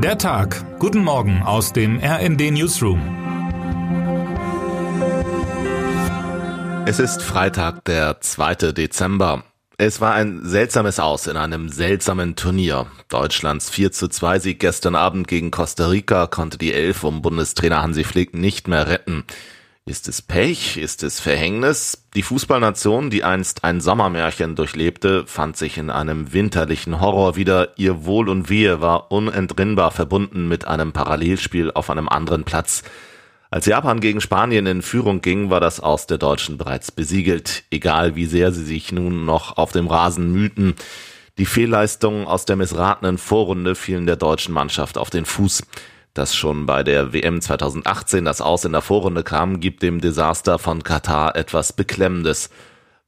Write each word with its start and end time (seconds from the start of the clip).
Der 0.00 0.16
Tag. 0.16 0.64
Guten 0.78 1.02
Morgen 1.02 1.42
aus 1.42 1.72
dem 1.72 1.98
RND 1.98 2.52
Newsroom. 2.52 3.00
Es 6.86 7.00
ist 7.00 7.20
Freitag, 7.20 7.84
der 7.84 8.20
2. 8.20 8.72
Dezember. 8.72 9.42
Es 9.76 10.00
war 10.00 10.14
ein 10.14 10.44
seltsames 10.44 11.00
Aus 11.00 11.26
in 11.26 11.36
einem 11.36 11.68
seltsamen 11.68 12.36
Turnier. 12.36 12.86
Deutschlands 13.08 13.70
4 13.70 13.90
zu 13.90 14.06
2 14.06 14.38
Sieg 14.38 14.60
gestern 14.60 14.94
Abend 14.94 15.26
gegen 15.26 15.50
Costa 15.50 15.88
Rica 15.88 16.28
konnte 16.28 16.58
die 16.58 16.72
Elf 16.72 17.02
um 17.02 17.20
Bundestrainer 17.20 17.82
Hansi 17.82 18.04
Flick 18.04 18.36
nicht 18.36 18.68
mehr 18.68 18.86
retten. 18.86 19.24
Ist 19.88 20.06
es 20.06 20.20
Pech? 20.20 20.76
Ist 20.76 21.02
es 21.02 21.18
Verhängnis? 21.18 22.04
Die 22.14 22.22
Fußballnation, 22.22 23.08
die 23.08 23.24
einst 23.24 23.64
ein 23.64 23.80
Sommermärchen 23.80 24.54
durchlebte, 24.54 25.26
fand 25.26 25.56
sich 25.56 25.78
in 25.78 25.88
einem 25.88 26.34
winterlichen 26.34 27.00
Horror 27.00 27.36
wieder. 27.36 27.70
Ihr 27.78 28.04
Wohl 28.04 28.28
und 28.28 28.50
Wehe 28.50 28.82
war 28.82 29.10
unentrinnbar 29.10 29.90
verbunden 29.90 30.46
mit 30.46 30.66
einem 30.66 30.92
Parallelspiel 30.92 31.70
auf 31.70 31.88
einem 31.88 32.06
anderen 32.06 32.44
Platz. 32.44 32.82
Als 33.50 33.64
Japan 33.64 34.00
gegen 34.00 34.20
Spanien 34.20 34.66
in 34.66 34.82
Führung 34.82 35.22
ging, 35.22 35.48
war 35.48 35.60
das 35.60 35.80
Aus 35.80 36.06
der 36.06 36.18
Deutschen 36.18 36.58
bereits 36.58 36.92
besiegelt, 36.92 37.64
egal 37.70 38.14
wie 38.14 38.26
sehr 38.26 38.52
sie 38.52 38.64
sich 38.64 38.92
nun 38.92 39.24
noch 39.24 39.56
auf 39.56 39.72
dem 39.72 39.86
Rasen 39.86 40.30
mühten. 40.30 40.74
Die 41.38 41.46
Fehlleistungen 41.46 42.26
aus 42.26 42.44
der 42.44 42.56
missratenen 42.56 43.16
Vorrunde 43.16 43.74
fielen 43.74 44.04
der 44.04 44.16
deutschen 44.16 44.52
Mannschaft 44.52 44.98
auf 44.98 45.08
den 45.08 45.24
Fuß. 45.24 45.62
Dass 46.14 46.34
schon 46.34 46.66
bei 46.66 46.82
der 46.82 47.12
WM 47.12 47.40
2018 47.40 48.24
das 48.24 48.40
Aus 48.40 48.64
in 48.64 48.72
der 48.72 48.82
Vorrunde 48.82 49.22
kam, 49.22 49.60
gibt 49.60 49.82
dem 49.82 50.00
Desaster 50.00 50.58
von 50.58 50.82
Katar 50.82 51.36
etwas 51.36 51.72
Beklemmendes. 51.72 52.50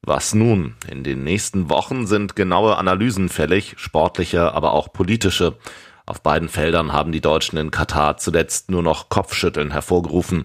Was 0.02 0.34
nun? 0.34 0.76
In 0.88 1.04
den 1.04 1.24
nächsten 1.24 1.68
Wochen 1.68 2.06
sind 2.06 2.36
genaue 2.36 2.76
Analysen 2.76 3.28
fällig, 3.28 3.74
sportliche, 3.76 4.54
aber 4.54 4.72
auch 4.72 4.92
politische. 4.92 5.56
Auf 6.06 6.22
beiden 6.22 6.48
Feldern 6.48 6.92
haben 6.92 7.12
die 7.12 7.20
Deutschen 7.20 7.58
in 7.58 7.70
Katar 7.70 8.16
zuletzt 8.16 8.70
nur 8.70 8.82
noch 8.82 9.10
Kopfschütteln 9.10 9.70
hervorgerufen. 9.70 10.44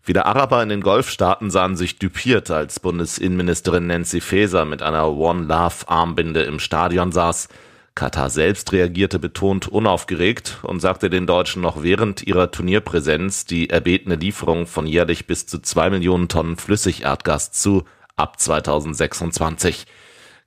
Viele 0.00 0.26
Araber 0.26 0.62
in 0.62 0.68
den 0.68 0.80
Golfstaaten 0.80 1.50
sahen 1.50 1.76
sich 1.76 1.98
düpiert, 1.98 2.50
als 2.50 2.80
Bundesinnenministerin 2.80 3.86
Nancy 3.86 4.20
Faeser 4.20 4.64
mit 4.64 4.82
einer 4.82 5.08
One 5.10 5.44
Love 5.44 5.86
Armbinde 5.86 6.42
im 6.42 6.58
Stadion 6.58 7.12
saß. 7.12 7.48
Katar 7.94 8.30
selbst 8.30 8.72
reagierte 8.72 9.18
betont 9.18 9.68
unaufgeregt 9.68 10.58
und 10.62 10.80
sagte 10.80 11.10
den 11.10 11.26
Deutschen 11.26 11.60
noch 11.60 11.82
während 11.82 12.26
ihrer 12.26 12.50
Turnierpräsenz 12.50 13.44
die 13.44 13.68
erbetene 13.68 14.14
Lieferung 14.14 14.66
von 14.66 14.86
jährlich 14.86 15.26
bis 15.26 15.46
zu 15.46 15.60
zwei 15.60 15.90
Millionen 15.90 16.28
Tonnen 16.28 16.56
Flüssigerdgas 16.56 17.52
zu 17.52 17.84
ab 18.16 18.40
2026. 18.40 19.86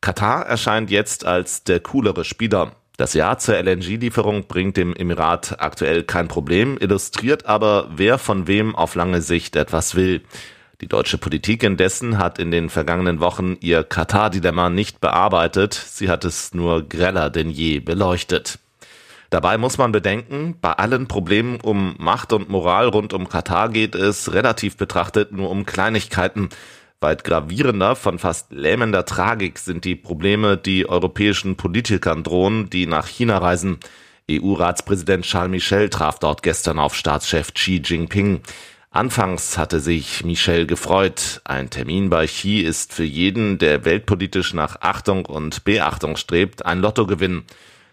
Katar 0.01 0.45
erscheint 0.45 0.89
jetzt 0.89 1.25
als 1.25 1.63
der 1.63 1.79
coolere 1.79 2.23
Spieler. 2.25 2.75
Das 2.97 3.13
Ja 3.13 3.37
zur 3.37 3.57
LNG-Lieferung 3.57 4.47
bringt 4.47 4.77
dem 4.77 4.95
Emirat 4.95 5.59
aktuell 5.59 6.03
kein 6.03 6.27
Problem, 6.27 6.77
illustriert 6.79 7.45
aber, 7.45 7.89
wer 7.95 8.17
von 8.17 8.47
wem 8.47 8.75
auf 8.75 8.95
lange 8.95 9.21
Sicht 9.21 9.55
etwas 9.55 9.95
will. 9.95 10.23
Die 10.81 10.87
deutsche 10.87 11.17
Politik 11.17 11.63
indessen 11.63 12.17
hat 12.17 12.37
in 12.37 12.51
den 12.51 12.69
vergangenen 12.69 13.21
Wochen 13.21 13.55
ihr 13.61 13.83
Katar-Dilemma 13.83 14.69
nicht 14.69 14.99
bearbeitet, 14.99 15.73
sie 15.73 16.09
hat 16.09 16.25
es 16.25 16.53
nur 16.53 16.87
greller 16.87 17.29
denn 17.29 17.49
je 17.49 17.79
beleuchtet. 17.79 18.59
Dabei 19.29 19.57
muss 19.57 19.77
man 19.77 19.93
bedenken, 19.93 20.57
bei 20.59 20.73
allen 20.73 21.07
Problemen 21.07 21.61
um 21.61 21.95
Macht 21.97 22.33
und 22.33 22.49
Moral 22.49 22.87
rund 22.89 23.13
um 23.13 23.29
Katar 23.29 23.69
geht 23.69 23.95
es 23.95 24.33
relativ 24.33 24.75
betrachtet 24.75 25.31
nur 25.31 25.49
um 25.49 25.65
Kleinigkeiten. 25.65 26.49
Weit 26.99 27.23
gravierender, 27.23 27.95
von 27.95 28.19
fast 28.19 28.51
lähmender 28.51 29.05
Tragik 29.05 29.59
sind 29.59 29.85
die 29.85 29.95
Probleme, 29.95 30.57
die 30.57 30.89
europäischen 30.89 31.55
Politikern 31.55 32.23
drohen, 32.23 32.69
die 32.69 32.85
nach 32.85 33.07
China 33.07 33.37
reisen. 33.37 33.79
EU-Ratspräsident 34.29 35.23
Charles 35.23 35.51
Michel 35.51 35.89
traf 35.89 36.19
dort 36.19 36.41
gestern 36.41 36.79
auf 36.79 36.95
Staatschef 36.95 37.53
Xi 37.53 37.81
Jinping. 37.83 38.41
Anfangs 38.95 39.57
hatte 39.57 39.81
sich 39.81 40.23
Michel 40.23 40.65
gefreut. 40.65 41.41
Ein 41.43 41.69
Termin 41.69 42.09
bei 42.09 42.27
Xi 42.27 42.59
ist 42.59 42.93
für 42.93 43.03
jeden, 43.03 43.57
der 43.57 43.83
weltpolitisch 43.83 44.53
nach 44.53 44.79
Achtung 44.79 45.25
und 45.25 45.65
Beachtung 45.65 46.15
strebt, 46.15 46.65
ein 46.65 46.79
Lottogewinn. 46.79 47.43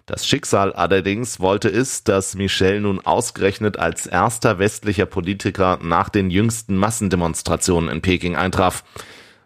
Das 0.06 0.28
Schicksal 0.28 0.72
allerdings 0.72 1.40
wollte 1.40 1.68
es, 1.68 2.04
dass 2.04 2.36
Michel 2.36 2.82
nun 2.82 3.00
ausgerechnet 3.00 3.80
als 3.80 4.06
erster 4.06 4.60
westlicher 4.60 5.06
Politiker 5.06 5.80
nach 5.82 6.08
den 6.08 6.30
jüngsten 6.30 6.76
Massendemonstrationen 6.76 7.90
in 7.90 8.00
Peking 8.00 8.36
eintraf. 8.36 8.84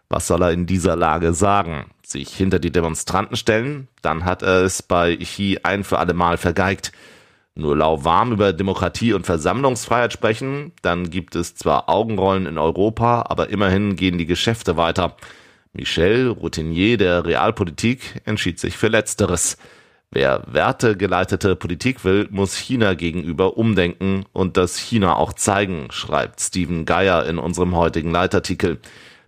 Was 0.09 0.27
soll 0.27 0.43
er 0.43 0.51
in 0.51 0.67
dieser 0.67 0.95
Lage 0.95 1.33
sagen? 1.33 1.89
Sich 2.05 2.29
hinter 2.35 2.59
die 2.59 2.71
Demonstranten 2.71 3.35
stellen? 3.35 3.87
Dann 4.03 4.25
hat 4.25 4.43
er 4.43 4.61
es 4.61 4.83
bei 4.83 5.17
Xi 5.17 5.57
ein 5.63 5.83
für 5.83 5.97
alle 5.97 6.13
Mal 6.13 6.37
vergeigt 6.37 6.91
nur 7.57 7.75
lauwarm 7.75 8.31
über 8.31 8.53
Demokratie 8.53 9.13
und 9.13 9.25
Versammlungsfreiheit 9.25 10.13
sprechen, 10.13 10.71
dann 10.81 11.09
gibt 11.09 11.35
es 11.35 11.55
zwar 11.55 11.89
Augenrollen 11.89 12.45
in 12.45 12.57
Europa, 12.57 13.25
aber 13.27 13.49
immerhin 13.49 13.95
gehen 13.95 14.17
die 14.17 14.25
Geschäfte 14.25 14.77
weiter. 14.77 15.15
Michel, 15.73 16.29
Routinier 16.29 16.97
der 16.97 17.25
Realpolitik, 17.25 18.21
entschied 18.25 18.59
sich 18.59 18.77
für 18.77 18.87
Letzteres. 18.87 19.57
Wer 20.11 20.43
wertegeleitete 20.47 21.55
Politik 21.55 22.05
will, 22.05 22.27
muss 22.31 22.55
China 22.55 22.93
gegenüber 22.93 23.57
umdenken 23.57 24.25
und 24.31 24.55
das 24.55 24.77
China 24.77 25.17
auch 25.17 25.33
zeigen, 25.33 25.87
schreibt 25.91 26.39
Steven 26.39 26.85
Geier 26.85 27.25
in 27.25 27.37
unserem 27.37 27.75
heutigen 27.75 28.11
Leitartikel. 28.11 28.79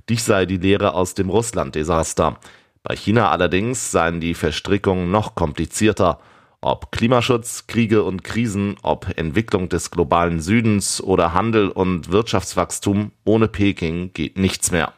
Dies 0.08 0.26
sei 0.26 0.46
die 0.46 0.58
Lehre 0.58 0.94
aus 0.94 1.16
dem 1.16 1.30
Russland-Desaster. 1.30 2.40
Bei 2.82 2.96
China 2.96 3.30
allerdings 3.30 3.92
seien 3.92 4.22
die 4.22 4.34
Verstrickungen 4.34 5.12
noch 5.12 5.36
komplizierter. 5.36 6.20
Ob 6.62 6.92
Klimaschutz, 6.92 7.68
Kriege 7.68 8.04
und 8.04 8.26
Krisen, 8.26 8.76
ob 8.82 9.18
Entwicklung 9.18 9.70
des 9.70 9.92
globalen 9.92 10.42
Südens 10.42 11.02
oder 11.02 11.34
Handel 11.34 11.70
und 11.70 12.12
Wirtschaftswachstum, 12.12 13.14
ohne 13.24 13.48
Peking 13.48 14.12
geht 14.12 14.38
nichts 14.38 14.70
mehr. 14.70 14.92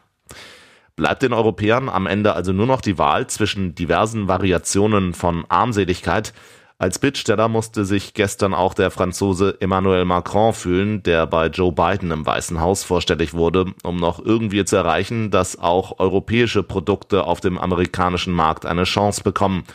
Bleibt 0.96 1.22
den 1.22 1.32
Europäern 1.32 1.88
am 1.88 2.08
Ende 2.08 2.34
also 2.34 2.52
nur 2.52 2.66
noch 2.66 2.80
die 2.80 2.98
Wahl 2.98 3.28
zwischen 3.28 3.76
diversen 3.76 4.26
Variationen 4.26 5.14
von 5.14 5.44
Armseligkeit. 5.48 6.34
Als 6.78 6.98
Bittsteller 6.98 7.46
musste 7.46 7.84
sich 7.84 8.12
gestern 8.12 8.54
auch 8.54 8.74
der 8.74 8.90
Franzose 8.90 9.56
Emmanuel 9.60 10.04
Macron 10.04 10.52
fühlen, 10.52 11.04
der 11.04 11.28
bei 11.28 11.46
Joe 11.46 11.70
Biden 11.70 12.10
im 12.10 12.26
Weißen 12.26 12.60
Haus 12.60 12.82
vorstellig 12.82 13.34
wurde, 13.34 13.66
um 13.84 13.98
noch 13.98 14.18
irgendwie 14.18 14.64
zu 14.64 14.74
erreichen, 14.74 15.30
dass 15.30 15.60
auch 15.60 16.00
europäische 16.00 16.64
Produkte 16.64 17.22
auf 17.22 17.40
dem 17.40 17.56
amerikanischen 17.56 18.32
Markt 18.32 18.66
eine 18.66 18.82
Chance 18.82 19.22
bekommen– 19.22 19.62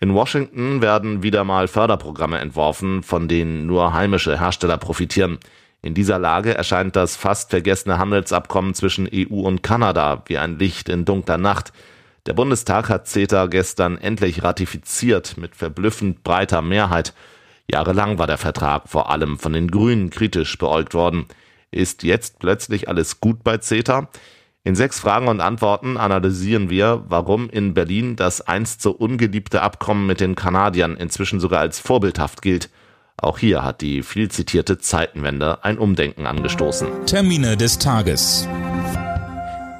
in 0.00 0.14
Washington 0.14 0.82
werden 0.82 1.22
wieder 1.22 1.44
mal 1.44 1.68
Förderprogramme 1.68 2.38
entworfen, 2.38 3.02
von 3.02 3.28
denen 3.28 3.66
nur 3.66 3.92
heimische 3.94 4.38
Hersteller 4.38 4.76
profitieren. 4.76 5.38
In 5.82 5.94
dieser 5.94 6.18
Lage 6.18 6.54
erscheint 6.54 6.96
das 6.96 7.16
fast 7.16 7.50
vergessene 7.50 7.98
Handelsabkommen 7.98 8.74
zwischen 8.74 9.08
EU 9.12 9.40
und 9.40 9.62
Kanada 9.62 10.22
wie 10.26 10.38
ein 10.38 10.58
Licht 10.58 10.88
in 10.88 11.04
dunkler 11.04 11.38
Nacht. 11.38 11.72
Der 12.26 12.34
Bundestag 12.34 12.88
hat 12.88 13.06
CETA 13.06 13.46
gestern 13.46 13.96
endlich 13.96 14.42
ratifiziert 14.42 15.36
mit 15.36 15.54
verblüffend 15.54 16.24
breiter 16.24 16.60
Mehrheit. 16.60 17.14
Jahrelang 17.70 18.18
war 18.18 18.26
der 18.26 18.38
Vertrag 18.38 18.88
vor 18.88 19.10
allem 19.10 19.38
von 19.38 19.52
den 19.52 19.70
Grünen 19.70 20.10
kritisch 20.10 20.58
beäugt 20.58 20.92
worden. 20.92 21.26
Ist 21.70 22.02
jetzt 22.02 22.38
plötzlich 22.38 22.88
alles 22.88 23.20
gut 23.20 23.44
bei 23.44 23.58
CETA? 23.58 24.08
In 24.66 24.74
sechs 24.74 24.98
Fragen 24.98 25.28
und 25.28 25.40
Antworten 25.40 25.96
analysieren 25.96 26.70
wir, 26.70 27.04
warum 27.06 27.48
in 27.48 27.72
Berlin 27.72 28.16
das 28.16 28.40
einst 28.40 28.82
so 28.82 28.90
ungeliebte 28.90 29.62
Abkommen 29.62 30.08
mit 30.08 30.18
den 30.18 30.34
Kanadiern 30.34 30.96
inzwischen 30.96 31.38
sogar 31.38 31.60
als 31.60 31.78
vorbildhaft 31.78 32.42
gilt. 32.42 32.68
Auch 33.16 33.38
hier 33.38 33.62
hat 33.62 33.80
die 33.80 34.02
viel 34.02 34.28
zitierte 34.28 34.78
Zeitenwende 34.78 35.62
ein 35.62 35.78
Umdenken 35.78 36.26
angestoßen. 36.26 36.88
Termine 37.06 37.56
des 37.56 37.78
Tages. 37.78 38.48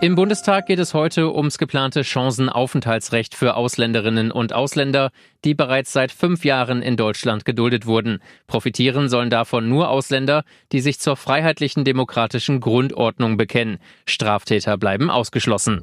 Im 0.02 0.14
Bundestag 0.14 0.66
geht 0.66 0.78
es 0.78 0.92
heute 0.92 1.34
ums 1.34 1.56
geplante 1.56 2.04
Chancenaufenthaltsrecht 2.04 3.34
für 3.34 3.56
Ausländerinnen 3.56 4.30
und 4.30 4.52
Ausländer, 4.52 5.10
die 5.42 5.54
bereits 5.54 5.90
seit 5.90 6.12
fünf 6.12 6.44
Jahren 6.44 6.82
in 6.82 6.98
Deutschland 6.98 7.46
geduldet 7.46 7.86
wurden. 7.86 8.20
Profitieren 8.46 9.08
sollen 9.08 9.30
davon 9.30 9.70
nur 9.70 9.88
Ausländer, 9.88 10.44
die 10.70 10.80
sich 10.80 10.98
zur 10.98 11.16
freiheitlichen 11.16 11.84
demokratischen 11.84 12.60
Grundordnung 12.60 13.38
bekennen. 13.38 13.78
Straftäter 14.04 14.76
bleiben 14.76 15.10
ausgeschlossen. 15.10 15.82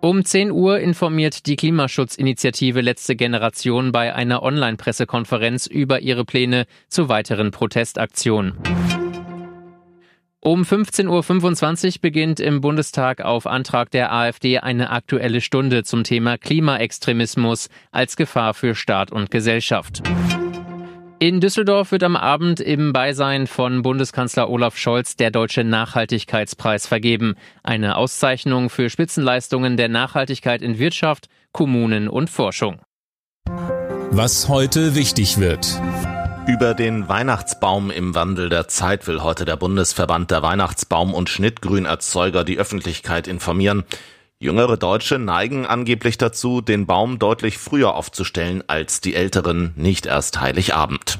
Um 0.00 0.24
10 0.24 0.50
Uhr 0.50 0.80
informiert 0.80 1.46
die 1.46 1.54
Klimaschutzinitiative 1.54 2.80
Letzte 2.80 3.14
Generation 3.14 3.92
bei 3.92 4.14
einer 4.14 4.42
Online-Pressekonferenz 4.42 5.66
über 5.66 6.00
ihre 6.00 6.24
Pläne 6.24 6.64
zu 6.88 7.08
weiteren 7.08 7.52
Protestaktionen. 7.52 8.58
Um 10.42 10.62
15.25 10.62 11.86
Uhr 11.86 11.92
beginnt 12.00 12.40
im 12.40 12.62
Bundestag 12.62 13.20
auf 13.20 13.46
Antrag 13.46 13.90
der 13.90 14.10
AfD 14.10 14.58
eine 14.58 14.88
aktuelle 14.88 15.42
Stunde 15.42 15.84
zum 15.84 16.02
Thema 16.02 16.38
Klimaextremismus 16.38 17.68
als 17.92 18.16
Gefahr 18.16 18.54
für 18.54 18.74
Staat 18.74 19.12
und 19.12 19.30
Gesellschaft. 19.30 20.02
In 21.18 21.42
Düsseldorf 21.42 21.92
wird 21.92 22.02
am 22.04 22.16
Abend 22.16 22.60
im 22.60 22.94
Beisein 22.94 23.46
von 23.46 23.82
Bundeskanzler 23.82 24.48
Olaf 24.48 24.78
Scholz 24.78 25.14
der 25.16 25.30
Deutsche 25.30 25.62
Nachhaltigkeitspreis 25.62 26.86
vergeben. 26.86 27.34
Eine 27.62 27.96
Auszeichnung 27.96 28.70
für 28.70 28.88
Spitzenleistungen 28.88 29.76
der 29.76 29.90
Nachhaltigkeit 29.90 30.62
in 30.62 30.78
Wirtschaft, 30.78 31.28
Kommunen 31.52 32.08
und 32.08 32.30
Forschung. 32.30 32.80
Was 34.10 34.48
heute 34.48 34.94
wichtig 34.94 35.36
wird. 35.36 35.78
Über 36.46 36.74
den 36.74 37.08
Weihnachtsbaum 37.08 37.90
im 37.90 38.14
Wandel 38.14 38.48
der 38.48 38.66
Zeit 38.66 39.06
will 39.06 39.22
heute 39.22 39.44
der 39.44 39.56
Bundesverband 39.56 40.30
der 40.30 40.42
Weihnachtsbaum- 40.42 41.14
und 41.14 41.28
Schnittgrünerzeuger 41.28 42.44
die 42.44 42.58
Öffentlichkeit 42.58 43.28
informieren. 43.28 43.84
Jüngere 44.38 44.76
Deutsche 44.76 45.18
neigen 45.18 45.66
angeblich 45.66 46.18
dazu, 46.18 46.60
den 46.60 46.86
Baum 46.86 47.18
deutlich 47.18 47.58
früher 47.58 47.94
aufzustellen 47.94 48.64
als 48.66 49.00
die 49.00 49.14
älteren, 49.14 49.72
nicht 49.76 50.06
erst 50.06 50.40
Heiligabend. 50.40 51.18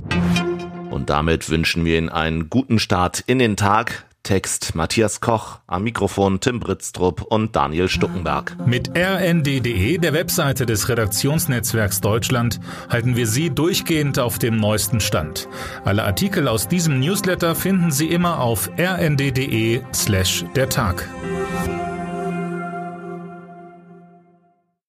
Und 0.90 1.10
damit 1.10 1.48
wünschen 1.50 1.84
wir 1.84 1.98
Ihnen 1.98 2.08
einen 2.08 2.50
guten 2.50 2.78
Start 2.78 3.20
in 3.20 3.38
den 3.38 3.56
Tag. 3.56 4.06
Text 4.22 4.74
Matthias 4.74 5.20
Koch, 5.20 5.60
am 5.66 5.82
Mikrofon 5.82 6.40
Tim 6.40 6.60
Britztrup 6.60 7.22
und 7.22 7.56
Daniel 7.56 7.88
Stuckenberg. 7.88 8.56
Mit 8.66 8.90
rnd.de, 8.96 9.98
der 9.98 10.12
Webseite 10.12 10.66
des 10.66 10.88
Redaktionsnetzwerks 10.88 12.00
Deutschland, 12.00 12.60
halten 12.88 13.16
wir 13.16 13.26
Sie 13.26 13.50
durchgehend 13.50 14.18
auf 14.18 14.38
dem 14.38 14.56
neuesten 14.56 15.00
Stand. 15.00 15.48
Alle 15.84 16.04
Artikel 16.04 16.48
aus 16.48 16.68
diesem 16.68 17.00
Newsletter 17.00 17.54
finden 17.54 17.90
Sie 17.90 18.08
immer 18.08 18.40
auf 18.40 18.70
rnd.de 18.78 19.80
slash 19.92 20.44
der 20.54 20.68
Tag. 20.68 21.08